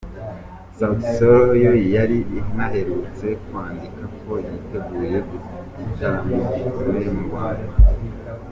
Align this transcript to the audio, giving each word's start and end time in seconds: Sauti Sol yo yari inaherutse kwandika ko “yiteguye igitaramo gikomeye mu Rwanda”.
Sauti 0.77 1.05
Sol 1.17 1.45
yo 1.65 1.73
yari 1.95 2.17
inaherutse 2.39 3.27
kwandika 3.45 4.03
ko 4.19 4.31
“yiteguye 4.47 5.17
igitaramo 5.79 6.37
gikomeye 6.53 7.07
mu 7.15 7.21
Rwanda”. 7.27 7.71